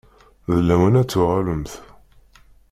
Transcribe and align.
D 0.53 0.57
lawan 0.67 0.99
ad 1.01 1.07
tuɣalemt. 1.11 1.71